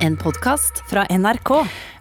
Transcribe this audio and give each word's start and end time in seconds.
en 0.00 0.16
podkast 0.16 0.80
fra 0.90 1.04
NRK. 1.10 1.50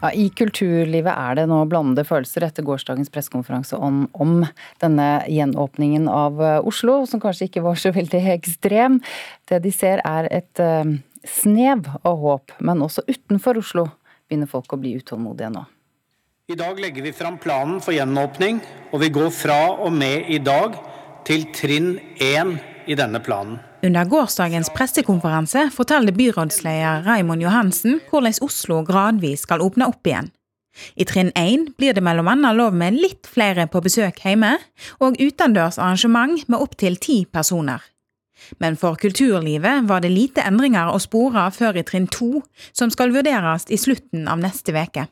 Ja, 0.01 0.11
I 0.11 0.29
kulturlivet 0.29 1.11
er 1.11 1.35
det 1.35 1.46
nå 1.51 1.59
blandede 1.67 2.06
følelser 2.08 2.46
etter 2.48 2.64
gårsdagens 2.64 3.12
pressekonferanse 3.12 3.75
om, 3.75 4.06
om, 4.14 4.46
denne 4.79 5.08
gjenåpningen 5.28 6.08
av 6.12 6.40
eh, 6.43 6.58
Oslo, 6.67 7.01
som 7.09 7.20
kanskje 7.20 7.50
ikke 7.50 7.64
var 7.66 7.80
så 7.80 7.92
veldig 7.96 8.21
ekstrem. 8.36 9.00
Det 9.50 9.59
de 9.66 9.73
ser 9.75 10.04
er 10.07 10.30
et 10.32 10.64
uh, 10.64 10.88
snev 11.27 11.89
av 12.07 12.23
håp, 12.23 12.55
men 12.64 12.86
også 12.86 13.04
utenfor 13.09 13.59
Oslo 13.59 13.89
begynner 14.29 14.50
folk 14.50 14.71
å 14.71 14.79
bli 14.79 14.95
utålmodige 15.02 15.52
nå. 15.57 15.66
I 16.50 16.57
dag 16.57 16.79
legger 16.81 17.05
vi 17.05 17.13
fram 17.13 17.38
planen 17.41 17.81
for 17.84 17.93
gjenåpning, 17.93 18.63
og 18.93 19.04
vi 19.04 19.11
går 19.13 19.29
fra 19.36 19.59
og 19.75 19.91
med 19.93 20.31
i 20.31 20.39
dag 20.41 20.79
til 21.27 21.45
trinn 21.54 21.97
én 22.23 22.55
i 22.88 22.96
denne 22.96 23.20
planen. 23.23 23.59
Under 23.84 24.05
gårsdagens 24.05 24.71
pressekonferanse 24.75 25.70
fortalte 25.75 26.16
byrådsleder 26.16 27.05
Raimond 27.07 27.41
Johansen 27.44 28.00
hvordan 28.09 28.39
Oslo 28.45 28.82
gradvis 28.88 29.45
skal 29.48 29.63
åpne 29.66 29.88
opp 29.91 30.08
igjen. 30.08 30.31
I 30.95 31.05
trinn 31.05 31.31
1 31.35 31.73
blir 31.77 31.94
det 31.94 32.04
bl.a. 32.05 32.52
lov 32.55 32.76
med 32.77 32.95
litt 32.95 33.27
flere 33.27 33.68
på 33.68 33.81
besøk 33.84 34.21
hjemme, 34.23 34.55
og 35.04 35.20
utendørs 35.20 35.80
arrangement 35.80 36.45
med 36.48 36.62
opptil 36.62 36.95
ti 37.02 37.26
personer. 37.26 37.84
Men 38.63 38.77
for 38.80 38.96
kulturlivet 38.96 39.88
var 39.90 40.04
det 40.04 40.13
lite 40.13 40.46
endringer 40.48 40.93
å 40.93 40.99
spore 41.04 41.49
før 41.52 41.82
i 41.82 41.84
trinn 41.84 42.07
2, 42.07 42.30
som 42.71 42.91
skal 42.93 43.12
vurderes 43.12 43.68
i 43.68 43.80
slutten 43.82 44.30
av 44.32 44.40
neste 44.40 44.71
uke. 44.71 45.09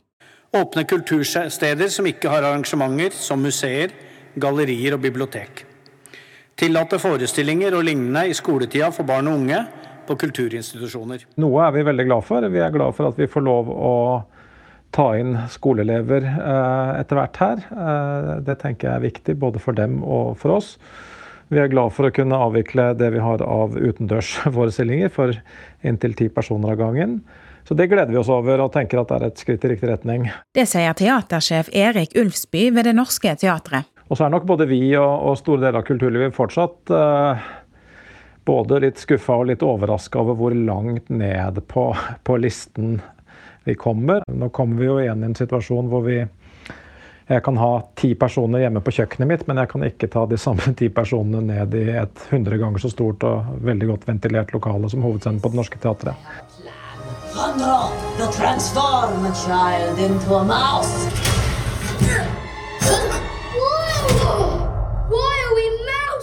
Åpne 0.56 0.86
kultursteder 0.88 1.92
som 1.92 2.08
ikke 2.08 2.32
har 2.32 2.48
arrangementer, 2.48 3.12
som 3.12 3.44
museer, 3.44 3.92
gallerier 4.40 4.96
og 4.96 5.04
bibliotek. 5.04 5.67
Tillate 6.58 6.98
forestillinger 6.98 7.76
og 7.78 7.84
lignende 7.86 8.24
i 8.32 8.34
skoletida 8.34 8.88
for 8.90 9.06
barn 9.06 9.28
og 9.30 9.44
unge 9.44 9.60
på 10.08 10.16
kulturinstitusjoner. 10.18 11.28
Noe 11.38 11.66
er 11.68 11.76
vi 11.76 11.84
veldig 11.86 12.06
glad 12.08 12.26
for. 12.26 12.48
Vi 12.50 12.62
er 12.64 12.74
glad 12.74 12.96
for 12.98 13.12
at 13.12 13.20
vi 13.20 13.28
får 13.30 13.44
lov 13.46 13.70
å 13.70 13.92
ta 14.96 15.12
inn 15.20 15.36
skoleelever 15.54 16.26
eh, 16.26 16.94
etter 17.04 17.20
hvert 17.20 17.38
her. 17.44 17.62
Eh, 17.70 18.32
det 18.48 18.56
tenker 18.64 18.90
jeg 18.90 18.96
er 18.96 19.06
viktig 19.06 19.36
både 19.38 19.62
for 19.62 19.78
dem 19.78 20.00
og 20.02 20.40
for 20.42 20.56
oss. 20.56 20.72
Vi 21.54 21.62
er 21.62 21.70
glad 21.70 21.94
for 21.94 22.10
å 22.10 22.16
kunne 22.16 22.40
avvikle 22.48 22.90
det 22.98 23.12
vi 23.14 23.22
har 23.22 23.44
av 23.46 23.78
utendørsforestillinger 23.78 25.14
for 25.18 25.38
inntil 25.86 26.18
ti 26.18 26.32
personer 26.34 26.74
av 26.74 26.82
gangen. 26.82 27.20
Så 27.68 27.78
Det 27.78 27.90
gleder 27.92 28.10
vi 28.10 28.18
oss 28.18 28.32
over 28.32 28.64
og 28.64 28.72
tenker 28.74 29.04
at 29.04 29.12
det 29.12 29.20
er 29.20 29.28
et 29.28 29.44
skritt 29.44 29.68
i 29.68 29.76
riktig 29.76 29.92
retning. 29.92 30.26
Det 30.56 30.66
sier 30.72 30.98
teatersjef 30.98 31.70
Erik 31.76 32.18
Ulfsby 32.18 32.70
ved 32.74 32.88
Det 32.90 32.96
Norske 32.98 33.36
Teatret. 33.38 33.92
Og 34.08 34.18
så 34.18 34.26
er 34.26 34.32
nok 34.34 34.48
både 34.48 34.68
vi 34.70 34.82
og, 34.96 35.28
og 35.30 35.38
store 35.40 35.66
deler 35.66 35.82
av 35.82 35.88
kulturlivet 35.88 36.36
fortsatt 36.36 36.94
eh, 36.96 37.48
både 38.48 38.80
litt 38.86 39.02
skuffa 39.02 39.42
og 39.42 39.50
litt 39.50 39.66
overraska 39.66 40.22
over 40.22 40.38
hvor 40.40 40.56
langt 40.56 41.12
ned 41.12 41.60
på, 41.68 41.90
på, 42.24 42.38
listen 42.40 43.02
vi 43.68 43.76
kommer. 43.76 44.24
Nå 44.32 44.50
kommer 44.56 44.80
vi 44.80 44.88
jo 44.88 45.00
igjen 45.02 45.26
i 45.26 45.28
en 45.28 45.36
situasjon 45.36 45.92
hvor 45.92 46.08
vi 46.08 46.22
jeg 47.28 47.44
kan 47.44 47.58
ha 47.60 47.72
ti 48.00 48.14
personer 48.16 48.62
hjemme 48.64 48.80
på 48.80 48.94
kjøkkenet 48.96 49.28
mitt, 49.28 49.42
men 49.50 49.60
jeg 49.60 49.68
kan 49.74 49.84
ikke 49.84 50.08
ta 50.14 50.24
de 50.32 50.38
samme 50.40 50.72
ti 50.80 50.88
personene 50.88 51.42
ned 51.44 51.76
i 51.76 51.84
et 52.00 52.22
hundre 52.32 52.56
ganger 52.62 52.80
så 52.80 52.94
stort 52.94 53.26
og 53.28 53.50
veldig 53.68 53.90
godt 53.90 54.08
ventilert 54.08 54.54
lokale 54.56 54.88
som 54.94 55.04
Hovedscenen 55.04 55.42
på 55.44 55.52
Det 55.52 55.60
Norske 55.60 55.82
Teatret. 55.84 56.16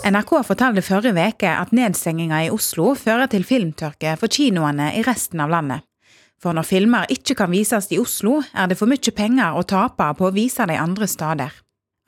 NRK 0.05 0.42
fortalte 0.44 0.83
forrige 0.84 1.22
uke 1.33 1.48
at 1.48 1.70
nedstenginga 1.72 2.42
i 2.44 2.48
Oslo 2.52 2.91
fører 2.92 3.24
til 3.33 3.44
filmtørke 3.48 4.11
for 4.20 4.28
kinoene 4.28 4.91
i 4.98 5.05
resten 5.06 5.41
av 5.41 5.48
landet. 5.48 5.80
For 6.36 6.52
når 6.52 6.66
filmer 6.69 7.06
ikke 7.08 7.33
kan 7.38 7.48
vises 7.48 7.88
i 7.88 7.96
Oslo, 8.02 8.42
er 8.52 8.69
det 8.69 8.77
for 8.77 8.91
mye 8.91 9.14
penger 9.16 9.56
å 9.56 9.62
tape 9.64 10.11
på 10.19 10.27
å 10.28 10.34
vise 10.34 10.66
de 10.69 10.77
andre 10.77 11.08
steder. 11.08 11.55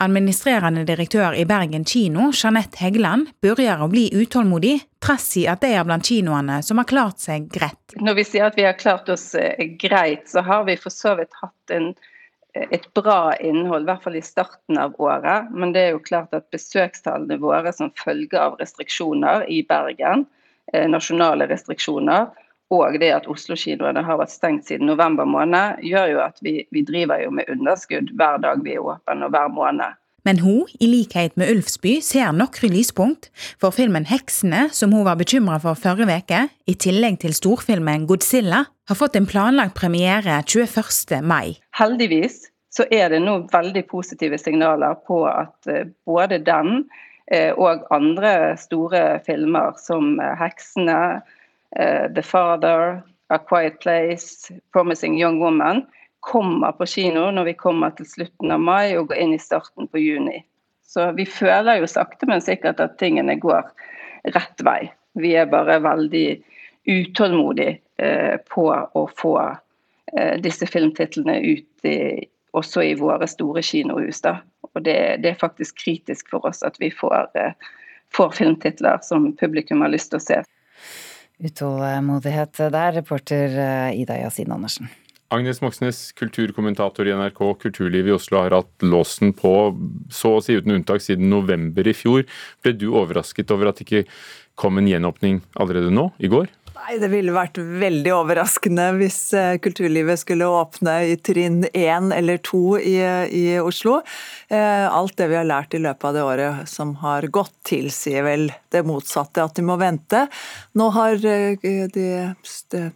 Administrerende 0.05 0.83
direktør 0.85 1.33
i 1.33 1.47
Bergen 1.49 1.87
kino, 1.89 2.27
Jeanette 2.29 2.77
Heggeland, 2.83 3.31
begynner 3.41 3.81
å 3.81 3.89
bli 3.89 4.11
utålmodig, 4.13 4.75
trass 5.01 5.31
i 5.41 5.47
at 5.49 5.65
de 5.65 5.73
er 5.73 5.87
blant 5.87 6.05
kinoene 6.05 6.59
som 6.61 6.77
har 6.77 6.85
klart 6.85 7.23
seg 7.25 7.49
greit. 7.49 7.97
Når 7.97 8.19
vi 8.19 8.27
sier 8.29 8.45
at 8.51 8.59
vi 8.61 8.67
har 8.67 8.77
klart 8.77 9.09
oss 9.09 9.31
eh, 9.33 9.57
greit, 9.81 10.29
så 10.29 10.45
har 10.45 10.69
vi 10.69 10.77
for 10.77 10.93
så 10.93 11.15
vidt 11.17 11.33
hatt 11.41 11.73
en 11.73 11.95
et 12.71 12.87
bra 12.97 13.35
innhold, 13.35 13.85
i 13.85 13.89
hvert 13.91 14.03
fall 14.03 14.17
i 14.19 14.23
starten 14.25 14.79
av 14.81 14.95
året. 15.01 15.51
Men 15.51 15.73
det 15.75 15.83
er 15.83 15.95
jo 15.95 16.03
klart 16.03 16.33
at 16.37 16.49
besøkstallene 16.53 17.39
våre 17.41 17.73
som 17.75 17.93
følge 17.99 18.39
av 18.39 18.57
restriksjoner 18.61 19.45
i 19.51 19.61
Bergen, 19.67 20.25
eh, 20.73 20.87
nasjonale 20.89 21.47
restriksjoner, 21.49 22.27
og 22.69 22.99
det 22.99 23.11
at 23.15 23.27
Oslo-kinoene 23.31 24.03
har 24.03 24.19
vært 24.19 24.33
stengt 24.33 24.67
siden 24.67 24.89
november 24.91 25.27
måned, 25.29 25.79
gjør 25.87 26.09
jo 26.11 26.23
at 26.25 26.41
vi, 26.43 26.57
vi 26.75 26.83
driver 26.87 27.21
jo 27.23 27.31
med 27.31 27.47
underskudd 27.51 28.11
hver 28.19 28.41
dag 28.43 28.63
vi 28.65 28.75
er 28.75 28.83
åpne 28.83 29.29
og 29.29 29.35
hver 29.35 29.53
måned. 29.55 29.95
Men 30.27 30.41
hun, 30.43 30.65
i 30.79 30.87
likhet 30.91 31.37
med 31.39 31.47
Ulfsby, 31.53 32.01
ser 32.03 32.33
noen 32.35 32.73
lyspunkt. 32.73 33.29
For 33.61 33.71
filmen 33.71 34.03
'Heksene', 34.09 34.67
som 34.75 34.91
hun 34.91 35.05
var 35.07 35.15
bekymra 35.15 35.55
for 35.63 35.79
forrige 35.79 36.17
uke, 36.19 36.41
i 36.67 36.73
tillegg 36.75 37.21
til 37.23 37.33
storfilmen 37.37 38.03
'Godzilla', 38.07 38.65
har 38.87 38.95
fått 38.95 39.15
en 39.15 39.25
planlagt 39.25 39.75
premiere 39.79 40.41
21. 40.43 41.23
mai. 41.23 41.55
Heldigvis 41.79 42.51
så 42.75 42.83
er 42.91 43.09
det 43.09 43.21
nå 43.23 43.47
veldig 43.53 43.85
positive 43.87 44.37
signaler 44.37 44.99
på 45.07 45.23
at 45.31 45.71
eh, 45.71 45.87
både 46.05 46.43
den 46.43 46.83
eh, 47.31 47.53
og 47.55 47.87
andre 47.91 48.57
store 48.59 49.19
filmer 49.25 49.79
som 49.79 50.19
eh, 50.19 50.35
'Heksene', 50.35 51.21
'The 52.11 52.23
Father', 52.23 52.99
'A 53.31 53.37
Quiet 53.47 53.79
Place', 53.79 54.51
'Promising 54.73 55.15
Young 55.21 55.39
Woman' 55.39 55.87
kommer 56.27 56.71
på 56.75 56.85
kino 56.89 57.29
når 57.31 57.51
vi 57.51 57.55
kommer 57.59 57.93
til 57.95 58.07
slutten 58.09 58.51
av 58.51 58.59
mai 58.59 58.97
og 58.97 59.09
går 59.11 59.23
inn 59.23 59.35
i 59.37 59.41
starten 59.41 59.87
på 59.87 60.01
juni. 60.01 60.41
Så 60.87 61.11
vi 61.15 61.25
føler 61.27 61.79
jo 61.81 61.87
sakte, 61.87 62.27
men 62.27 62.43
sikkert 62.43 62.81
at 62.83 62.97
tingene 62.99 63.37
går 63.39 63.63
rett 64.35 64.63
vei. 64.63 64.89
Vi 65.19 65.33
er 65.39 65.49
bare 65.51 65.79
veldig 65.83 66.27
utålmodige 66.87 67.77
eh, 67.99 68.35
på 68.51 68.67
å 68.71 69.03
få 69.19 69.33
eh, 69.43 70.35
disse 70.43 70.67
filmtitlene 70.67 71.39
ut 71.43 71.87
i, 71.87 72.27
også 72.55 72.83
i 72.83 72.93
våre 72.99 73.27
store 73.27 73.63
kinohus. 73.63 74.21
Da. 74.23 74.37
Og 74.73 74.83
det, 74.83 74.99
det, 75.23 75.33
er 75.33 75.41
faktisk 75.41 75.79
kritisk 75.83 76.31
for 76.31 76.47
oss 76.47 76.63
at 76.63 76.79
vi 76.79 76.91
får, 76.91 77.31
eh, 77.39 77.73
får 78.15 78.35
filmtitler 78.39 79.03
som 79.03 79.31
publikum 79.39 79.83
har 79.83 79.91
lyst 79.95 80.13
til 80.13 80.21
å 80.21 80.27
se. 80.27 80.43
Utålmodighet 81.43 82.63
der, 82.71 82.95
reporter 83.01 83.59
eh, 83.59 83.99
Ida 84.01 84.19
Yasin 84.23 84.55
Andersen. 84.55 84.87
Agnes 85.29 85.59
Moxnes, 85.59 86.11
kulturkommentator 86.15 87.07
i 87.07 87.13
NRK. 87.13 87.41
Kulturlivet 87.59 88.13
i 88.13 88.15
Oslo 88.15 88.39
har 88.39 88.53
hatt 88.55 88.85
låsen 88.85 89.33
på 89.35 89.51
så 90.13 90.37
å 90.37 90.43
si 90.43 90.55
uten 90.55 90.77
unntak 90.77 91.03
siden 91.03 91.27
november 91.31 91.87
i 91.87 91.95
fjor. 91.95 92.23
Ble 92.63 92.71
du 92.77 92.87
overrasket 92.93 93.51
over 93.51 93.71
at 93.71 93.81
det 93.81 93.87
ikke 93.87 94.05
kom 94.57 94.79
en 94.79 94.87
gjenåpning 94.87 95.41
allerede 95.59 95.91
nå, 95.91 96.09
i 96.23 96.31
går? 96.31 96.47
Nei, 96.77 96.97
Det 96.99 97.07
ville 97.09 97.33
vært 97.33 97.57
veldig 97.57 98.11
overraskende 98.13 98.83
hvis 98.99 99.17
eh, 99.35 99.55
kulturlivet 99.63 100.21
skulle 100.21 100.45
åpne 100.51 100.93
i 101.09 101.15
trinn 101.17 101.63
én 101.73 102.11
eller 102.13 102.37
to 102.45 102.77
i, 102.77 102.99
i, 103.33 103.57
Oslo. 103.59 103.97
Eh, 104.47 104.85
alt 104.85 105.17
det 105.17 105.29
vi 105.31 105.39
har 105.39 105.47
lært 105.47 105.73
i 105.73 105.81
løpet 105.81 106.05
av 106.09 106.13
det 106.15 106.25
året 106.27 106.69
som 106.69 106.93
har 107.01 107.27
gått, 107.33 107.55
tilsier 107.67 108.27
vel 108.27 108.47
det 108.73 108.83
motsatte, 108.87 109.43
at 109.43 109.57
de 109.57 109.65
må 109.65 109.79
vente. 109.81 110.27
Nå 110.77 110.91
har 110.95 111.17
eh, 111.25 111.57
de 111.97 112.07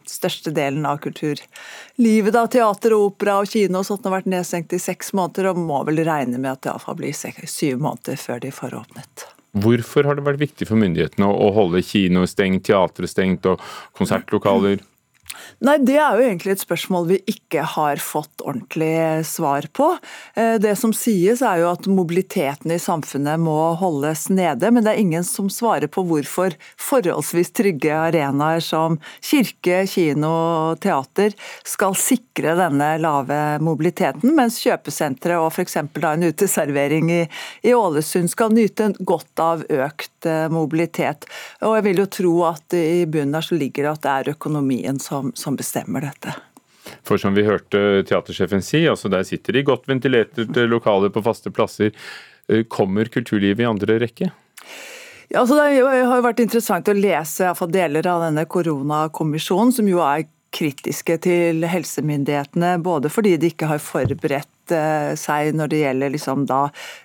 største 0.06 0.54
delen 0.54 0.86
av 0.86 1.02
kulturlivet, 1.02 2.34
da, 2.38 2.46
teater, 2.46 2.96
og 2.96 3.10
opera 3.12 3.42
og 3.42 3.50
kino 3.50 3.82
og 3.82 3.90
sånt, 3.90 4.06
har 4.06 4.20
vært 4.20 4.32
nedstengt 4.32 4.78
i 4.78 4.84
seks 4.84 5.16
måneder, 5.18 5.52
og 5.52 5.66
må 5.66 5.82
vel 5.90 6.06
regne 6.06 6.38
med 6.38 6.54
at 6.54 6.64
det 6.64 6.76
iallfall 6.76 7.02
blir 7.02 7.18
syv 7.18 7.82
måneder 7.82 8.20
før 8.20 8.44
de 8.46 8.54
får 8.56 8.82
åpnet. 8.86 9.32
Hvorfor 9.52 10.08
har 10.08 10.16
det 10.16 10.24
vært 10.24 10.40
viktig 10.40 10.68
for 10.70 10.80
myndighetene 10.80 11.28
å 11.28 11.50
holde 11.56 11.84
kino 11.84 12.24
stengt, 12.30 12.64
teatret 12.70 13.12
stengt 13.12 13.48
og 13.52 13.60
konsertlokaler? 13.98 14.80
Nei, 15.62 15.78
Det 15.78 15.98
er 15.98 16.18
jo 16.18 16.26
egentlig 16.26 16.56
et 16.56 16.64
spørsmål 16.64 17.08
vi 17.12 17.20
ikke 17.30 17.64
har 17.76 18.02
fått 18.02 18.42
ordentlig 18.42 19.26
svar 19.30 19.68
på. 19.74 19.92
Eh, 20.36 20.56
det 20.62 20.74
som 20.80 20.94
sies 20.96 21.44
er 21.46 21.62
jo 21.62 21.70
at 21.72 21.86
mobiliteten 21.92 22.74
i 22.74 22.80
samfunnet 22.82 23.42
må 23.42 23.74
holdes 23.78 24.28
nede, 24.34 24.72
men 24.72 24.84
det 24.84 24.96
er 24.96 25.04
ingen 25.04 25.26
som 25.28 25.52
svarer 25.54 25.92
på 25.92 26.04
hvorfor 26.08 26.56
forholdsvis 26.82 27.54
trygge 27.58 27.94
arenaer 27.94 28.64
som 28.66 28.98
kirke, 29.22 29.84
kino 29.92 30.32
og 30.32 30.82
teater 30.82 31.36
skal 31.68 31.94
sikre 32.00 32.56
denne 32.58 32.96
lave 33.02 33.38
mobiliteten, 33.62 34.34
mens 34.38 34.58
kjøpesentre 34.64 35.38
og 35.42 35.52
f.eks. 35.52 35.78
en 35.78 36.26
uteservering 36.26 37.12
i, 37.12 37.22
i 37.68 37.76
Ålesund 37.78 38.32
skal 38.32 38.56
nyte 38.56 38.92
godt 39.00 39.44
av 39.44 39.66
økt 39.70 40.26
eh, 40.26 40.48
mobilitet. 40.50 41.30
Og 41.62 41.78
jeg 41.78 41.88
vil 41.90 42.02
jo 42.02 42.10
tro 42.18 42.34
at 42.50 42.78
i 42.78 43.06
bunnen 43.06 43.38
her 43.38 43.46
så 43.46 43.58
ligger 43.62 43.86
det 43.86 43.94
at 43.94 44.04
det 44.06 44.16
er 44.16 44.34
økonomien 44.34 44.98
som, 45.02 45.21
som 45.38 45.58
bestemmer 45.60 46.08
dette. 46.08 46.34
For 47.06 47.22
som 47.22 47.36
vi 47.38 47.46
hørte 47.46 48.02
teatersjefen 48.10 48.64
si, 48.66 48.84
altså 48.90 49.10
der 49.12 49.26
sitter 49.28 49.56
de 49.56 49.66
godt 49.68 49.88
ventilerte 49.90 50.66
lokaler 50.70 51.14
på 51.14 51.24
faste 51.26 51.54
plasser. 51.54 51.94
Eh, 52.50 52.64
kommer 52.70 53.12
kulturlivet 53.14 53.64
i 53.64 53.70
andre 53.70 54.00
rekke? 54.02 54.32
Ja, 55.32 55.44
altså 55.44 55.56
det 55.56 55.80
har 55.80 56.18
jo 56.18 56.26
vært 56.26 56.42
interessant 56.44 56.90
å 56.92 56.98
lese 56.98 57.54
deler 57.72 58.08
av 58.12 58.26
denne 58.26 58.44
koronakommisjonen, 58.52 59.72
som 59.72 59.88
jo 59.88 60.02
er 60.04 60.26
kritiske 60.52 61.16
til 61.24 61.64
helsemyndighetene, 61.72 62.76
både 62.84 63.12
fordi 63.14 63.38
de 63.40 63.52
ikke 63.54 63.70
har 63.72 63.80
forberedt 63.80 64.52
seg 65.20 65.56
når 65.58 65.72
det 65.72 65.82
gjelder 65.84 66.14
liksom 66.16 66.46
da, 66.50 66.62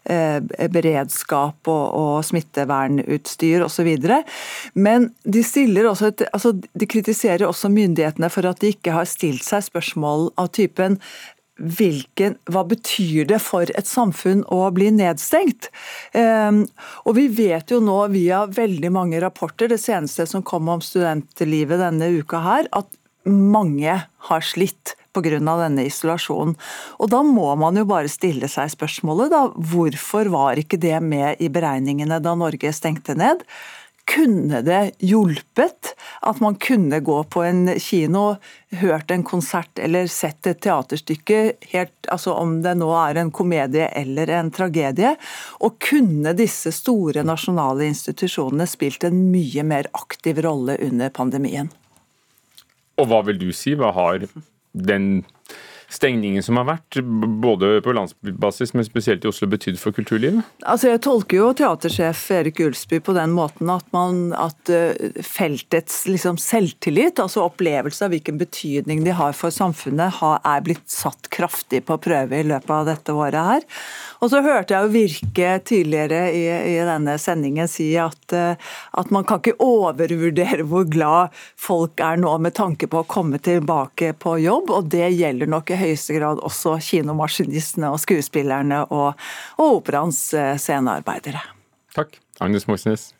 eh, 0.08 0.38
beredskap 0.72 1.70
og, 1.72 1.84
og 1.96 2.24
smittevernutstyr 2.26 3.66
osv. 3.66 3.92
Men 4.74 5.10
de, 5.24 5.44
også 5.86 6.12
et, 6.12 6.26
altså, 6.32 6.54
de 6.56 6.90
kritiserer 6.90 7.46
også 7.46 7.72
myndighetene 7.72 8.30
for 8.32 8.48
at 8.48 8.60
de 8.62 8.74
ikke 8.74 8.94
har 8.96 9.08
stilt 9.08 9.44
seg 9.46 9.66
spørsmål 9.66 10.30
av 10.40 10.52
typen 10.56 11.00
hvilken, 11.56 12.36
hva 12.52 12.66
betyr 12.68 13.24
det 13.30 13.38
for 13.40 13.68
et 13.78 13.88
samfunn 13.88 14.42
å 14.52 14.60
bli 14.76 14.90
nedstengt? 14.92 15.70
Um, 16.12 16.66
og 17.08 17.16
Vi 17.16 17.26
vet 17.32 17.72
jo 17.72 17.80
nå 17.80 17.96
via 18.12 18.44
veldig 18.44 18.92
mange 18.92 19.20
rapporter, 19.24 19.70
det 19.72 19.80
seneste 19.80 20.28
som 20.28 20.44
kom 20.44 20.68
om 20.68 20.84
studentlivet 20.84 21.80
denne 21.80 22.12
uka 22.20 22.42
her, 22.44 22.68
at 22.76 23.00
mange 23.26 23.96
har 24.28 24.44
slitt 24.44 24.94
pga. 25.16 25.40
denne 25.40 25.86
isolasjonen. 25.88 26.56
Og 27.00 27.10
Da 27.10 27.22
må 27.22 27.48
man 27.56 27.76
jo 27.76 27.86
bare 27.88 28.12
stille 28.12 28.48
seg 28.48 28.70
spørsmålet 28.74 29.32
da, 29.32 29.46
hvorfor 29.56 30.30
var 30.32 30.60
ikke 30.60 30.80
det 30.80 31.00
med 31.02 31.40
i 31.40 31.48
beregningene 31.48 32.20
da 32.22 32.34
Norge 32.34 32.72
stengte 32.72 33.16
ned? 33.16 33.42
Kunne 34.06 34.60
det 34.62 34.92
hjulpet 35.02 35.96
at 36.22 36.40
man 36.40 36.54
kunne 36.62 37.00
gå 37.02 37.16
på 37.26 37.42
en 37.42 37.72
kino, 37.82 38.36
hørt 38.78 39.10
en 39.10 39.24
konsert 39.26 39.80
eller 39.82 40.06
sett 40.06 40.46
et 40.46 40.60
teaterstykke, 40.62 41.40
helt, 41.72 41.94
altså 42.12 42.36
om 42.38 42.60
det 42.62 42.76
nå 42.78 42.92
er 43.00 43.18
en 43.18 43.32
komedie 43.34 43.88
eller 43.98 44.30
en 44.38 44.52
tragedie? 44.54 45.16
Og 45.58 45.80
kunne 45.82 46.36
disse 46.38 46.70
store 46.76 47.26
nasjonale 47.26 47.88
institusjonene 47.90 48.68
spilt 48.70 49.08
en 49.08 49.24
mye 49.32 49.66
mer 49.66 49.90
aktiv 49.98 50.38
rolle 50.46 50.78
under 50.86 51.10
pandemien? 51.10 51.72
Og 52.96 53.10
hva 53.10 53.24
vil 53.26 53.42
du 53.42 53.50
si? 53.52 53.74
Hva 53.74 53.90
har 53.96 54.28
den 54.76 55.24
stengningen 55.92 56.42
som 56.42 56.58
har 56.60 56.66
vært, 56.68 56.98
både 57.42 57.76
på 57.84 57.94
landsbasis, 57.94 58.74
men 58.74 58.86
spesielt 58.86 59.24
i 59.24 59.30
Oslo, 59.30 59.48
betydd 59.50 59.78
for 59.80 59.94
kulturlivet? 59.96 60.42
Altså 60.66 60.90
Jeg 60.90 61.02
tolker 61.06 61.40
jo 61.40 61.52
teatersjef 61.56 62.22
Erik 62.34 62.60
Ulsby 62.64 63.00
på 63.04 63.14
den 63.16 63.34
måten 63.36 63.70
at, 63.72 63.86
man, 63.94 64.32
at 64.36 64.72
eh, 64.72 65.20
feltets 65.22 66.04
liksom 66.10 66.40
selvtillit, 66.42 67.20
altså 67.22 67.46
opplevelse 67.46 68.06
av 68.06 68.14
hvilken 68.14 68.40
betydning 68.40 69.04
de 69.06 69.14
har 69.16 69.36
for 69.36 69.54
samfunnet, 69.54 70.16
er 70.16 70.64
blitt 70.64 70.88
satt 70.90 71.30
kraftig 71.32 71.84
på 71.86 71.98
prøve 72.02 72.40
i 72.40 72.46
løpet 72.46 72.72
av 72.72 72.90
dette 72.90 73.14
året 73.14 73.50
her. 73.50 73.66
Og 74.24 74.32
så 74.32 74.40
hørte 74.44 74.74
jeg 74.74 74.86
jo 74.86 74.94
Virke 74.96 75.50
tidligere 75.66 76.30
i, 76.32 76.44
i 76.48 76.76
denne 76.86 77.16
sendingen 77.20 77.68
si 77.70 77.90
at, 78.00 78.32
eh, 78.34 78.56
at 78.98 79.12
man 79.14 79.26
kan 79.28 79.42
ikke 79.42 79.58
overvurdere 79.62 80.66
hvor 80.66 80.86
glad 80.88 81.34
folk 81.60 82.00
er 82.02 82.18
nå 82.20 82.32
med 82.42 82.56
tanke 82.56 82.88
på 82.90 83.02
å 83.02 83.08
komme 83.08 83.38
tilbake 83.42 84.14
på 84.18 84.38
jobb, 84.42 84.72
og 84.72 84.90
det 84.92 85.10
gjelder 85.14 85.50
nok 85.50 85.70
i 85.70 85.75
høyeste 85.80 86.16
grad 86.18 86.42
også 86.44 86.76
kinomaskinistene 86.82 87.92
og 87.92 88.00
skuespillerne 88.02 88.84
og, 88.90 89.14
og 89.60 89.80
operaens 89.80 90.20
eh, 90.36 90.54
scenearbeidere. 90.60 91.42
Takk. 91.96 92.18
Agnes 92.44 92.68
Moxnes. 92.68 93.10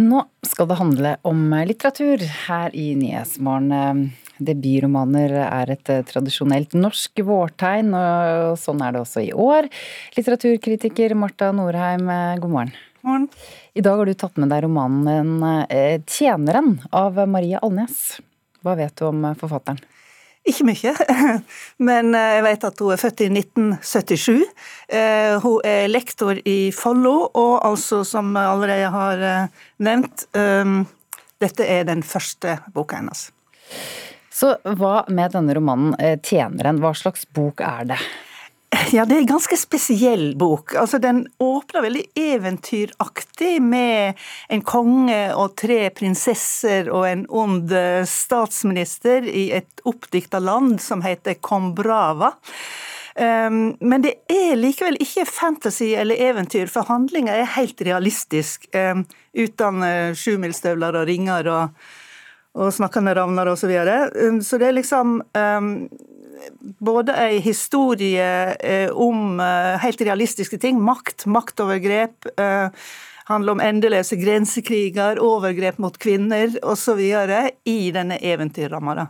Nå 0.00 0.22
skal 0.48 0.70
det 0.70 0.80
handle 0.80 1.16
om 1.28 1.42
litteratur 1.68 2.22
her 2.46 2.72
i 2.72 2.94
Nyhetsmorgen. 2.96 4.12
Debutromaner 4.40 5.34
er 5.44 5.72
et 5.74 5.92
eh, 5.92 6.04
tradisjonelt 6.08 6.74
norsk 6.78 7.22
vårtegn, 7.26 7.92
og 7.96 8.56
sånn 8.60 8.80
er 8.84 8.94
det 8.94 9.02
også 9.02 9.24
i 9.26 9.32
år. 9.36 9.68
Litteraturkritiker 10.16 11.14
Marta 11.18 11.50
Norheim, 11.52 12.08
eh, 12.08 12.38
god 12.40 12.54
morgen. 12.54 12.72
morgen. 13.04 13.28
I 13.76 13.84
dag 13.84 14.00
har 14.00 14.08
du 14.08 14.14
tatt 14.14 14.40
med 14.40 14.50
deg 14.52 14.64
romanen 14.64 15.44
eh, 15.68 16.00
'Tjeneren' 16.00 16.78
av 16.92 17.20
Maria 17.28 17.60
Alnes. 17.60 18.20
Hva 18.64 18.76
vet 18.76 18.96
du 18.96 19.06
om 19.08 19.34
forfatteren? 19.36 19.80
Ikke 20.48 20.64
mye, 20.64 20.94
men 21.88 22.14
jeg 22.16 22.44
vet 22.46 22.64
at 22.64 22.78
hun 22.80 22.94
er 22.94 23.00
født 23.00 23.24
i 23.26 23.28
1977. 23.28 24.46
Hun 25.44 25.66
er 25.68 25.90
lektor 25.90 26.40
i 26.48 26.70
Follo, 26.72 27.28
og 27.28 27.58
altså, 27.68 28.00
som 28.08 28.32
jeg 28.32 28.54
allerede 28.54 28.88
har 28.94 29.26
nevnt, 29.84 30.24
dette 31.44 31.68
er 31.68 31.84
den 31.88 32.00
første 32.04 32.56
boka 32.72 33.02
hennes. 33.02 33.28
Så 34.40 34.54
hva 34.78 35.02
med 35.12 35.34
denne 35.34 35.54
romanen 35.56 35.94
eh, 36.00 36.16
'Tjeneren', 36.16 36.80
hva 36.80 36.94
slags 36.96 37.26
bok 37.36 37.60
er 37.64 37.90
det? 37.92 38.00
Ja, 38.92 39.04
det 39.04 39.14
er 39.14 39.20
en 39.20 39.26
ganske 39.26 39.56
spesiell 39.56 40.34
bok. 40.38 40.74
Altså, 40.78 40.98
den 40.98 41.24
åpner 41.38 41.84
veldig 41.84 42.04
eventyraktig 42.18 43.60
med 43.62 44.18
en 44.48 44.62
konge 44.66 45.20
og 45.36 45.56
tre 45.60 45.82
prinsesser 45.94 46.90
og 46.92 47.06
en 47.08 47.26
ond 47.28 47.72
eh, 47.76 48.02
statsminister 48.08 49.26
i 49.28 49.50
et 49.60 49.84
oppdikta 49.88 50.40
land 50.42 50.78
som 50.82 51.04
heter 51.06 51.38
Kombrava. 51.40 52.34
Um, 53.20 53.74
men 53.82 54.04
det 54.04 54.12
er 54.30 54.54
likevel 54.56 54.96
ikke 55.02 55.26
fantasy 55.28 55.90
eller 55.98 56.20
eventyr, 56.30 56.70
for 56.70 56.88
handlinga 56.88 57.34
er 57.36 57.50
helt 57.56 57.82
realistisk. 57.84 58.68
Um, 58.72 59.02
uten 59.36 59.82
sjumilsstøvler 60.16 61.02
og 61.02 61.10
ringer 61.10 61.50
og 61.50 61.82
og 62.58 62.72
snakkende 62.74 63.14
ravner 63.14 63.50
osv. 63.50 63.62
Så, 63.62 63.70
videre. 63.70 64.10
Um, 64.14 64.40
så 64.42 64.58
det 64.58 64.70
er 64.70 64.78
liksom 64.78 65.20
um, 65.22 65.70
både 66.82 67.14
ei 67.20 67.38
historie 67.44 68.26
uh, 68.56 68.90
om 68.96 69.38
uh, 69.40 69.78
helt 69.82 70.02
realistiske 70.02 70.58
ting, 70.62 70.80
makt, 70.82 71.28
maktovergrep. 71.30 72.32
Uh, 72.40 72.68
handler 73.30 73.54
om 73.54 73.62
endeløse 73.62 74.18
grensekriger, 74.18 75.20
overgrep 75.22 75.78
mot 75.78 75.94
kvinner 76.02 76.56
osv. 76.66 76.98
i 77.64 77.80
denne 77.94 78.18
eventyrramma. 78.18 79.06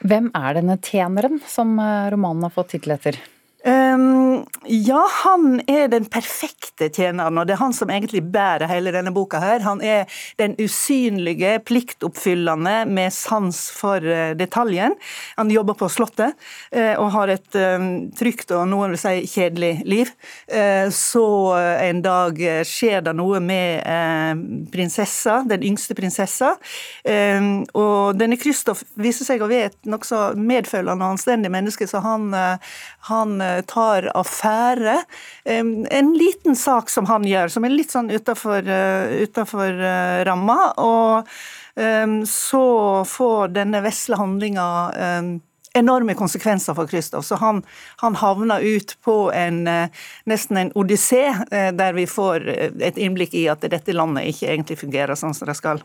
Hvem 0.00 0.32
er 0.34 0.56
denne 0.56 0.80
tjeneren 0.82 1.38
som 1.46 1.76
romanen 1.78 2.48
har 2.48 2.56
fått 2.56 2.72
tittel 2.74 2.96
etter? 2.96 3.20
Um, 3.64 4.46
ja, 4.64 5.00
han 5.24 5.60
er 5.68 5.90
den 5.92 6.06
perfekte 6.08 6.86
tjeneren, 6.88 7.36
og 7.36 7.44
det 7.44 7.58
er 7.58 7.60
han 7.60 7.74
som 7.76 7.90
egentlig 7.92 8.22
bærer 8.32 8.70
hele 8.70 8.92
denne 8.94 9.12
boka. 9.12 9.36
her. 9.40 9.60
Han 9.60 9.82
er 9.84 10.06
den 10.40 10.54
usynlige, 10.56 11.58
pliktoppfyllende 11.68 12.86
med 12.88 13.12
sans 13.12 13.58
for 13.76 14.00
uh, 14.00 14.32
detaljen. 14.36 14.96
Han 15.36 15.50
jobber 15.52 15.76
på 15.76 15.88
Slottet 15.92 16.32
uh, 16.76 16.94
og 17.02 17.10
har 17.12 17.34
et 17.34 17.58
um, 17.60 18.08
trygt 18.16 18.52
og 18.56 18.64
noen 18.70 18.94
vil 18.94 19.02
si 19.02 19.28
kjedelig 19.28 19.72
liv. 19.84 20.12
Uh, 20.48 20.88
så 20.88 21.26
en 21.84 22.00
dag 22.04 22.40
skjer 22.64 23.04
det 23.04 23.12
noe 23.16 23.40
med 23.44 23.84
prinsessa, 24.72 25.40
den 25.48 25.62
yngste 25.66 25.94
prinsessa. 25.98 26.52
Og 27.74 28.18
denne 28.18 28.38
Kristoff 28.40 28.82
viser 29.00 29.26
seg 29.26 29.42
å 29.42 29.48
være 29.50 29.70
et 29.70 29.90
nokså 29.90 30.20
medfølende 30.38 31.04
og 31.04 31.16
anstendig 31.16 31.50
menneske, 31.52 31.88
så 31.90 32.02
han, 32.04 32.30
han 33.08 33.34
tar 33.70 34.10
affære. 34.16 34.96
En 35.44 36.12
liten 36.18 36.56
sak 36.56 36.90
som 36.90 37.08
han 37.10 37.26
gjør, 37.28 37.52
som 37.52 37.66
er 37.66 37.74
litt 37.74 37.94
sånn 37.94 38.10
utafor 38.10 38.66
eh, 38.66 40.20
ramma. 40.28 40.58
Og 40.80 41.32
så 42.28 42.64
får 43.08 43.52
denne 43.54 43.80
vesle 43.80 44.18
handlinga 44.18 44.64
enorme 45.74 46.14
konsekvenser 46.14 46.74
for 46.74 46.86
Kristoff. 46.86 47.24
Så 47.26 47.34
han, 47.34 47.62
han 47.96 48.14
havner 48.14 48.60
ut 48.60 48.96
på 49.04 49.32
en, 49.34 49.66
eh, 49.68 49.88
nesten 50.24 50.56
en 50.56 50.72
odyssé, 50.74 51.24
eh, 51.50 51.70
der 51.72 51.92
vi 51.92 52.06
får 52.06 52.48
et 52.82 52.98
innblikk 52.98 53.34
i 53.34 53.46
at 53.48 53.62
dette 53.70 53.94
landet 53.94 54.30
ikke 54.32 54.50
egentlig 54.50 54.80
fungerer 54.80 55.18
sånn 55.18 55.34
som 55.34 55.50
det 55.50 55.56
skal. 55.58 55.82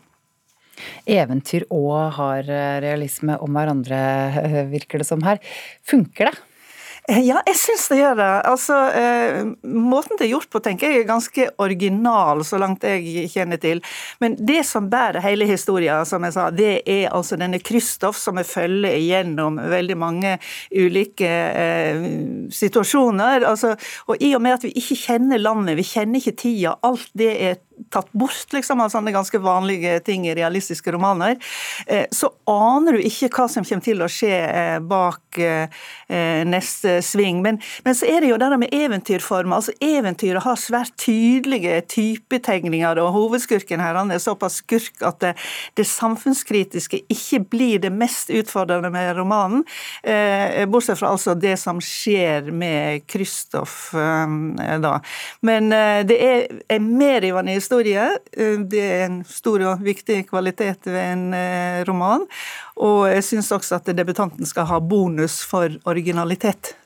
Eventyr 1.08 1.64
og 1.72 2.18
har 2.18 2.44
realisme 2.84 3.38
om 3.40 3.54
hverandre, 3.56 4.66
virker 4.74 5.00
det 5.00 5.08
som 5.08 5.22
her. 5.24 5.40
Funker 5.86 6.32
det? 6.32 6.36
Ja, 7.06 7.38
jeg 7.46 7.54
syns 7.54 7.84
det 7.86 8.00
gjør 8.00 8.16
det. 8.18 8.30
Altså, 8.50 8.76
eh, 8.98 9.36
måten 9.62 10.18
det 10.18 10.26
er 10.26 10.32
gjort 10.32 10.48
på, 10.50 10.58
tenker 10.58 10.90
jeg 10.90 11.04
er 11.04 11.06
ganske 11.06 11.44
original, 11.62 12.42
så 12.42 12.58
langt 12.58 12.82
jeg 12.82 13.28
kjenner 13.30 13.60
til. 13.62 13.78
Men 14.18 14.34
det 14.42 14.64
som 14.66 14.88
bærer 14.90 15.22
hele 15.22 15.46
historien, 15.46 16.02
som 16.08 16.26
jeg 16.26 16.34
sa, 16.34 16.48
det 16.50 16.80
er 16.82 17.12
altså 17.14 17.38
denne 17.38 17.60
Kristoff 17.62 18.18
som 18.18 18.40
jeg 18.42 18.50
følger 18.50 18.98
gjennom 18.98 19.60
veldig 19.70 19.98
mange 20.02 20.34
ulike 20.74 21.30
eh, 21.30 22.02
situasjoner. 22.50 23.46
Altså, 23.52 23.76
og 24.10 24.18
i 24.18 24.32
og 24.34 24.42
med 24.42 24.58
at 24.58 24.66
vi 24.66 24.74
ikke 24.74 24.98
kjenner 25.06 25.38
landet, 25.38 25.78
vi 25.78 25.86
kjenner 25.86 26.18
ikke 26.18 26.34
tida, 26.42 26.74
alt 26.82 27.06
det 27.14 27.30
er 27.38 27.62
tatt 27.90 28.12
bort 28.12 28.52
liksom, 28.52 28.80
av 28.80 28.90
sånne 28.92 29.12
ganske 29.14 29.38
vanlige 29.42 29.98
ting 30.06 30.26
i 30.28 30.34
realistiske 30.34 30.92
romaner, 30.92 31.36
eh, 31.86 32.06
så 32.10 32.30
aner 32.50 32.96
du 32.96 33.04
ikke 33.04 33.30
hva 33.32 33.48
som 33.50 33.64
kommer 33.66 33.84
til 33.84 34.02
å 34.02 34.08
skje 34.10 34.32
eh, 34.32 34.78
bak 34.80 35.38
eh, 35.40 35.86
neste 36.46 36.98
sving. 37.04 37.42
Men, 37.44 37.60
men 37.84 37.96
så 37.96 38.08
er 38.10 38.24
det 38.24 38.32
jo 38.32 38.38
det 38.40 38.50
med 38.60 38.74
eventyrformer. 38.74 39.58
altså 39.58 39.74
Eventyret 39.84 40.44
har 40.44 40.60
svært 40.60 40.96
tydelige 41.02 41.80
typetegninger, 41.92 43.00
og 43.02 43.12
hovedskurken 43.16 43.82
her 43.82 43.98
han 43.98 44.12
er 44.14 44.22
såpass 44.22 44.60
skurk 44.62 45.02
at 45.06 45.20
det, 45.22 45.34
det 45.76 45.86
samfunnskritiske 45.88 47.02
ikke 47.12 47.42
blir 47.52 47.82
det 47.84 47.92
mest 47.92 48.30
utfordrende 48.32 48.90
med 48.92 49.16
romanen, 49.18 49.64
bortsett 50.70 50.98
fra 51.00 51.10
altså 51.12 51.34
det 51.38 51.56
som 51.60 51.80
skjer 51.82 52.48
med 52.54 53.04
Kristoff 53.10 53.90
da. 53.92 54.94
Men 55.46 55.68
det 56.08 56.16
er, 56.22 56.46
er 56.72 56.82
mer 56.82 57.24
i 57.26 57.32
historie. 57.66 58.06
Det 58.70 58.82
er 58.86 59.04
en 59.08 59.20
stor 59.26 59.66
og 59.72 59.84
viktig 59.84 60.22
kvalitet 60.30 60.86
ved 60.86 61.02
en 61.02 61.36
roman. 61.88 62.24
Og 62.78 63.06
jeg 63.10 63.26
syns 63.26 63.50
også 63.52 63.80
at 63.80 63.90
debutanten 63.98 64.46
skal 64.46 64.70
ha 64.70 64.80
bonus 64.80 65.42
for 65.44 65.74
originalitet. 65.90 66.76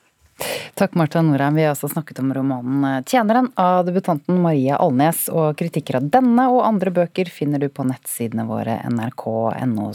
Takk, 0.74 0.94
Marta 0.94 1.22
Norheim. 1.22 1.54
Vi 1.54 1.62
har 1.66 1.74
også 1.74 1.90
snakket 1.92 2.18
om 2.18 2.32
romanen 2.34 3.04
'Tjeneren' 3.04 3.50
av 3.60 3.84
debutanten 3.86 4.40
Maria 4.40 4.76
Alnes. 4.80 5.28
Og 5.28 5.56
kritikker 5.60 5.98
av 6.00 6.08
denne 6.08 6.48
og 6.48 6.64
andre 6.64 6.90
bøker 6.90 7.28
finner 7.28 7.60
du 7.60 7.68
på 7.68 7.84
nettsidene 7.84 8.46
våre 8.48 8.80
nrk.no 8.88 9.92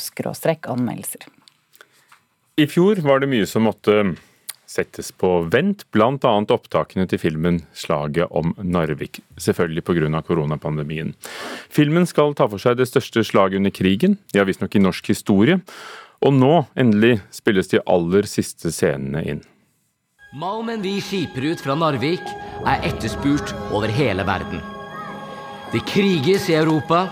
anmeldelser. 0.76 1.26
I 2.56 2.68
fjor 2.68 3.02
var 3.04 3.20
det 3.20 3.32
mye 3.34 3.48
som 3.50 3.66
måtte 3.68 4.16
settes 4.68 5.12
på 5.12 5.30
vent, 5.52 5.86
bl.a. 5.94 6.34
opptakene 6.56 7.08
til 7.10 7.22
filmen 7.22 7.62
'Slaget 7.74 8.32
om 8.32 8.54
Narvik', 8.58 9.22
selvfølgelig 9.38 9.84
pga. 9.84 10.22
koronapandemien. 10.22 11.14
Filmen 11.70 12.06
skal 12.06 12.34
ta 12.34 12.48
for 12.48 12.58
seg 12.58 12.78
det 12.78 12.88
største 12.88 13.24
slaget 13.24 13.58
under 13.58 13.72
krigen, 13.72 14.18
ja 14.34 14.44
visstnok 14.44 14.76
i 14.76 14.80
norsk 14.80 15.08
historie, 15.08 15.62
og 16.22 16.34
nå 16.34 16.66
endelig 16.76 17.22
spilles 17.32 17.68
de 17.68 17.80
aller 17.86 18.24
siste 18.24 18.72
scenene 18.72 19.24
inn. 19.26 19.44
Malmen 20.36 20.82
vi 20.82 21.00
skiper 21.00 21.46
ut 21.52 21.62
fra 21.62 21.76
Narvik, 21.76 22.24
er 22.66 22.82
etterspurt 22.84 23.54
over 23.72 23.88
hele 23.88 24.26
verden. 24.28 24.60
Det 25.72 25.86
kriges 25.88 26.50
i 26.50 26.58
Europa, 26.58 27.06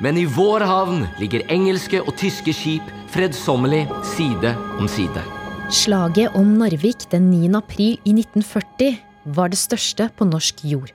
men 0.00 0.16
i 0.16 0.24
vår 0.24 0.62
havn 0.64 1.02
ligger 1.18 1.44
engelske 1.50 2.00
og 2.04 2.14
tyske 2.20 2.54
skip 2.54 2.94
fredsommelig 3.12 3.86
side 4.14 4.54
om 4.78 4.88
side. 4.88 5.37
Slaget 5.68 6.32
om 6.32 6.54
Narvik 6.56 7.02
den 7.12 7.26
9. 7.28 7.50
april 7.58 7.98
i 8.08 8.14
1940 8.14 8.94
var 9.36 9.50
det 9.52 9.58
største 9.60 10.06
på 10.16 10.24
norsk 10.24 10.62
jord. 10.64 10.94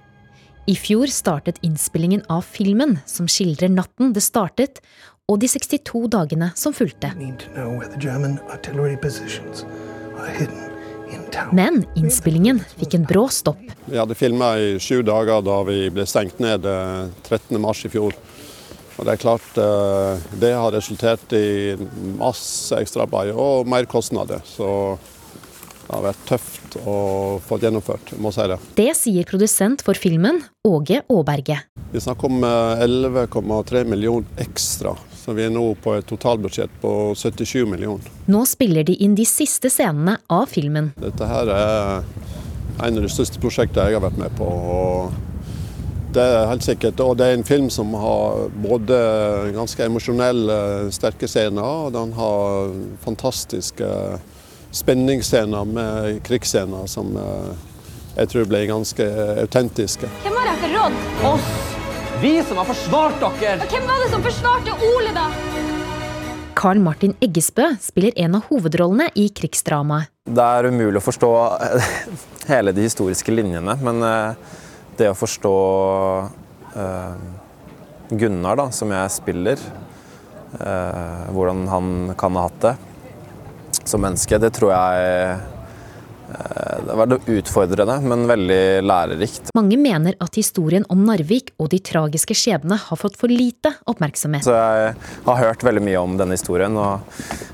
I 0.65 0.73
fjor 0.73 1.11
startet 1.13 1.59
innspillingen 1.61 2.23
av 2.25 2.41
filmen 2.41 2.95
som 3.05 3.27
skildrer 3.29 3.69
natten 3.69 4.15
det 4.15 4.23
startet, 4.25 4.81
og 5.29 5.43
de 5.43 5.51
62 5.51 6.07
dagene 6.15 6.49
som 6.57 6.73
fulgte. 6.73 7.11
Men 11.53 11.83
innspillingen 11.93 12.65
fikk 12.79 12.97
en 12.97 13.05
brå 13.13 13.27
stopp. 13.29 13.61
Vi 13.85 14.01
hadde 14.01 14.17
filma 14.17 14.55
i 14.57 14.73
sju 14.81 15.03
dager 15.05 15.45
da 15.45 15.61
vi 15.69 15.83
ble 15.93 16.09
stengt 16.09 16.41
ned 16.41 16.65
13.3 16.65 17.61
eh, 17.61 17.85
i 17.85 17.93
fjor. 17.93 18.17
Og 18.97 19.07
det 19.07 19.15
er 19.15 19.21
klart 19.23 19.57
eh, 19.57 20.25
det 20.41 20.53
har 20.53 20.73
resultert 20.75 21.33
i 21.37 21.75
masse 22.19 22.77
ekstraarbeid 22.77 23.33
og 23.33 23.69
mer 23.69 23.87
kostnader. 23.89 24.43
Så 24.45 24.67
det 25.83 25.89
har 25.91 26.05
vært 26.05 26.27
tøft 26.29 26.77
å 26.87 26.97
få 27.43 27.57
gjennomført, 27.61 28.13
må 28.21 28.31
si 28.33 28.45
det. 28.49 28.59
Det 28.77 28.91
sier 28.97 29.27
produsent 29.29 29.83
for 29.85 29.99
filmen, 29.99 30.39
Åge 30.67 31.01
Aaberge. 31.11 31.59
Vi 31.91 32.01
snakker 32.01 32.29
om 32.29 32.45
11,3 32.45 33.81
eh, 33.81 33.89
millioner 33.89 34.45
ekstra 34.45 34.95
så 35.23 35.31
vi 35.31 35.45
er 35.45 35.53
nå 35.55 35.61
på 35.79 35.93
et 35.95 36.07
totalbudsjett 36.09 36.71
på 36.81 36.89
77 37.15 37.63
millioner. 37.71 38.07
Nå 38.27 38.41
spiller 38.49 38.83
de 38.83 38.97
inn 39.05 39.13
de 39.15 39.23
siste 39.23 39.71
scenene 39.71 40.17
av 40.27 40.49
filmen. 40.51 40.89
Dette 40.99 41.29
her 41.29 41.51
er 41.53 42.01
en 42.83 42.97
av 42.99 43.05
de 43.05 43.11
største 43.11 43.39
prosjektene 43.39 43.87
jeg 43.87 44.01
har 44.01 44.03
vært 44.03 44.19
med 44.19 44.35
på. 44.35 44.43
og 44.43 45.32
det 46.13 46.23
er 46.23 46.47
helt 46.49 46.65
sikkert. 46.65 47.01
Og 47.03 47.17
det 47.19 47.27
er 47.27 47.37
en 47.37 47.47
film 47.47 47.69
som 47.73 47.93
har 47.97 48.47
både 48.63 48.97
ganske 49.55 49.85
emosjonelle, 49.85 50.57
sterke 50.93 51.29
scener, 51.29 51.63
og 51.87 51.93
den 51.95 52.13
har 52.17 52.73
fantastiske 53.03 53.89
spenningsscener 54.73 55.69
med 55.69 56.23
krigsscener 56.25 56.87
som 56.89 57.13
eh, 57.17 57.53
jeg 58.13 58.29
tror 58.29 58.49
blir 58.49 58.67
ganske 58.69 59.05
autentiske. 59.41 60.09
Hvem 60.25 60.35
har 60.37 60.49
dere 60.53 60.71
rådd? 60.73 60.97
Oss! 61.33 61.53
Vi 62.21 62.37
som 62.47 62.59
har 62.61 62.67
forsvart 62.69 63.19
dere! 63.21 63.57
Og 63.65 63.73
hvem 63.73 63.87
var 63.89 64.03
det 64.03 64.09
som 64.13 64.25
forsvarte 64.25 64.75
Ole, 64.93 65.13
da? 65.15 65.27
Carl 66.53 66.79
Martin 66.79 67.15
Eggesbø 67.21 67.71
spiller 67.81 68.13
en 68.23 68.37
av 68.37 68.45
hovedrollene 68.51 69.09
i 69.19 69.27
krigsdramaet. 69.35 70.11
Det 70.23 70.43
er 70.43 70.69
umulig 70.69 71.01
å 71.01 71.03
forstå 71.03 71.31
hele 72.51 72.71
de 72.71 72.85
historiske 72.85 73.33
linjene, 73.33 73.75
men 73.83 74.05
eh, 74.07 74.53
det 74.99 75.09
å 75.11 75.17
forstå 75.17 75.53
uh, 76.75 77.15
Gunnar, 78.13 78.59
da, 78.59 78.67
som 78.75 78.91
jeg 78.93 79.13
spiller, 79.13 79.61
uh, 80.59 81.29
hvordan 81.33 81.65
han 81.71 81.93
kan 82.19 82.39
ha 82.39 82.47
hatt 82.47 82.61
det 82.67 82.75
som 83.83 84.03
menneske, 84.03 84.39
det 84.39 84.53
tror 84.55 84.71
jeg 84.71 85.41
Eh, 86.33 86.85
det 86.85 86.95
var 86.95 87.19
utfordrende, 87.25 87.99
men 88.01 88.27
veldig 88.27 88.83
lærerikt. 88.83 89.51
Mange 89.55 89.77
mener 89.77 90.15
at 90.23 90.37
historien 90.39 90.85
om 90.93 91.03
Narvik 91.05 91.53
og 91.61 91.69
de 91.73 91.79
tragiske 91.83 92.35
skjebnene 92.37 92.77
har 92.79 92.99
fått 92.99 93.17
for 93.19 93.31
lite 93.31 93.73
oppmerksomhet. 93.89 94.45
Så 94.47 94.55
jeg 94.55 94.95
har 95.27 95.41
hørt 95.41 95.65
veldig 95.67 95.83
mye 95.83 96.01
om 96.01 96.17
denne 96.19 96.37
historien, 96.37 96.77
og 96.79 97.03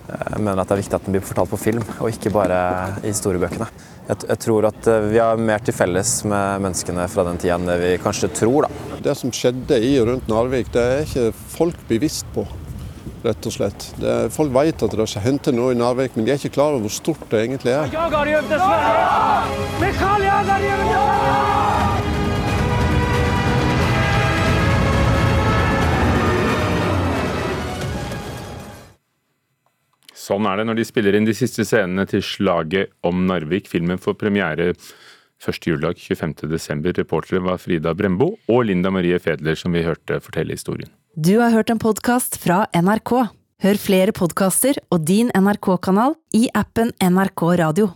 eh, 0.07 0.37
mener 0.37 0.61
at 0.61 0.69
det 0.69 0.77
er 0.77 0.83
viktig 0.83 0.99
at 0.99 1.07
den 1.07 1.17
blir 1.17 1.25
fortalt 1.25 1.53
på 1.53 1.61
film, 1.61 1.85
og 1.99 2.11
ikke 2.13 2.33
bare 2.35 2.59
i 3.03 3.09
historiebøkene. 3.09 3.69
Jeg, 4.09 4.39
tror 4.41 4.65
at 4.71 4.87
eh, 4.89 5.03
vi 5.11 5.19
har 5.21 5.37
mer 5.37 5.61
til 5.61 5.75
felles 5.77 6.15
med 6.25 6.63
menneskene 6.63 7.03
fra 7.13 7.27
den 7.27 7.37
tida 7.37 7.59
enn 7.59 7.67
det 7.69 7.75
vi 7.77 7.91
kanskje 8.01 8.31
tror. 8.33 8.65
Da. 8.65 8.97
Det 9.05 9.13
som 9.19 9.29
skjedde 9.29 9.77
i 9.85 9.91
og 10.01 10.09
rundt 10.09 10.31
Narvik, 10.31 10.71
det 10.73 10.81
er 10.81 11.05
ikke 11.05 11.27
folk 11.53 11.77
bevisst 11.91 12.25
på 12.33 12.47
rett 13.21 13.45
og 13.45 13.53
slett. 13.53 13.85
Er, 14.01 14.31
folk 14.33 14.49
vet 14.55 14.81
at 14.81 14.95
det 14.95 15.05
har 15.13 15.25
hendt 15.27 15.51
noe 15.53 15.75
i 15.75 15.77
Narvik, 15.77 16.17
men 16.17 16.25
de 16.25 16.33
er 16.33 16.41
ikke 16.41 16.55
klar 16.57 16.73
over 16.73 16.87
hvor 16.87 16.95
stort 16.97 17.25
det 17.29 17.43
egentlig 17.45 17.75
er. 17.75 17.85
Sånn 30.29 30.45
er 30.45 30.59
det 30.59 30.67
når 30.69 30.77
de 30.77 30.85
spiller 30.85 31.15
inn 31.17 31.25
de 31.25 31.33
siste 31.33 31.65
scenene 31.65 32.05
til 32.09 32.21
slaget 32.21 32.91
om 33.07 33.23
Narvik. 33.25 33.65
Filmen 33.71 33.97
får 33.97 34.19
premiere 34.21 34.75
første 35.41 35.71
juledag 35.71 35.97
25.12. 35.97 36.85
Reportere 36.99 37.41
var 37.41 37.57
Frida 37.57 37.95
Brembo 37.97 38.35
og 38.51 38.67
Linda 38.69 38.91
Marie 38.93 39.17
Fedler, 39.23 39.57
som 39.57 39.73
vi 39.73 39.81
hørte 39.87 40.19
fortelle 40.21 40.53
historien. 40.53 40.91
Du 41.17 41.39
har 41.41 41.55
hørt 41.55 41.73
en 41.73 41.81
podkast 41.81 42.37
fra 42.43 42.67
NRK. 42.77 43.15
Hør 43.65 43.81
flere 43.81 44.13
podkaster 44.15 44.77
og 44.93 45.01
din 45.09 45.33
NRK-kanal 45.33 46.13
i 46.37 46.45
appen 46.55 46.93
NRK 47.01 47.47
Radio. 47.63 47.89